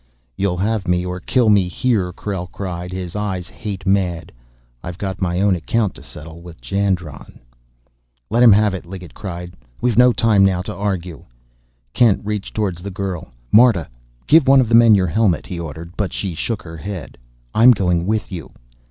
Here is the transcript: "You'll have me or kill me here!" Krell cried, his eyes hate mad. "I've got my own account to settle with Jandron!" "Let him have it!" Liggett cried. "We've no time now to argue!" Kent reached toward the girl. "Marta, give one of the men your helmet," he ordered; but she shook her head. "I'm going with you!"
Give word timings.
"You'll 0.35 0.57
have 0.57 0.87
me 0.87 1.05
or 1.05 1.19
kill 1.19 1.47
me 1.49 1.67
here!" 1.67 2.11
Krell 2.11 2.51
cried, 2.51 2.91
his 2.91 3.15
eyes 3.15 3.47
hate 3.47 3.85
mad. 3.85 4.31
"I've 4.83 4.97
got 4.97 5.21
my 5.21 5.39
own 5.41 5.55
account 5.55 5.93
to 5.93 6.01
settle 6.01 6.41
with 6.41 6.59
Jandron!" 6.59 7.39
"Let 8.31 8.41
him 8.41 8.51
have 8.51 8.73
it!" 8.73 8.87
Liggett 8.87 9.13
cried. 9.13 9.53
"We've 9.79 9.99
no 9.99 10.11
time 10.11 10.43
now 10.43 10.63
to 10.63 10.73
argue!" 10.73 11.25
Kent 11.93 12.21
reached 12.25 12.55
toward 12.55 12.77
the 12.77 12.89
girl. 12.89 13.29
"Marta, 13.51 13.87
give 14.25 14.47
one 14.47 14.59
of 14.59 14.69
the 14.69 14.73
men 14.73 14.95
your 14.95 15.05
helmet," 15.05 15.45
he 15.45 15.59
ordered; 15.59 15.91
but 15.95 16.11
she 16.11 16.33
shook 16.33 16.63
her 16.63 16.77
head. 16.77 17.15
"I'm 17.53 17.69
going 17.69 18.07
with 18.07 18.31
you!" 18.31 18.49